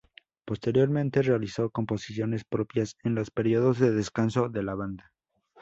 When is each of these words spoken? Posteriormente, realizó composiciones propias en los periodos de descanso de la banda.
Posteriormente, 0.45 1.21
realizó 1.21 1.69
composiciones 1.69 2.43
propias 2.43 2.97
en 3.03 3.13
los 3.13 3.29
periodos 3.29 3.77
de 3.77 3.91
descanso 3.91 4.49
de 4.49 4.63
la 4.63 4.73
banda. 4.73 5.11